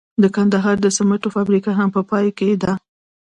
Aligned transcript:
د 0.21 0.23
کندهار 0.35 0.77
د 0.81 0.87
سمنټو 0.97 1.27
فابریکه 1.35 1.71
هم 1.79 1.89
په 1.95 2.01
پام 2.09 2.25
کې 2.37 2.49
ده. 2.61 2.73